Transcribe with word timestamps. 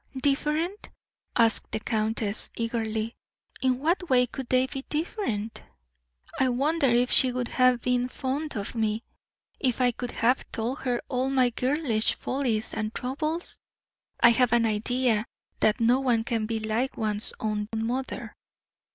"Different?" 0.19 0.89
asked 1.35 1.71
the 1.71 1.79
countess, 1.79 2.49
eagerly. 2.57 3.13
"In 3.61 3.77
what 3.77 4.09
way 4.09 4.25
could 4.25 4.49
they 4.49 4.65
be 4.65 4.83
different?" 4.89 5.61
"I 6.39 6.49
wonder 6.49 6.87
if 6.87 7.11
she 7.11 7.31
would 7.31 7.49
have 7.49 7.81
been 7.81 8.09
fond 8.09 8.55
of 8.57 8.73
me 8.73 9.03
if 9.59 9.79
I 9.79 9.91
could 9.91 10.09
have 10.09 10.51
told 10.51 10.79
her 10.79 11.03
all 11.07 11.29
my 11.29 11.51
girlish 11.51 12.15
follies 12.15 12.73
and 12.73 12.91
troubles? 12.95 13.59
I 14.19 14.29
have 14.29 14.53
an 14.53 14.65
idea 14.65 15.27
that 15.59 15.79
no 15.79 15.99
one 15.99 16.23
can 16.23 16.47
be 16.47 16.57
like 16.59 16.97
one's 16.97 17.31
own 17.39 17.69
mother." 17.75 18.35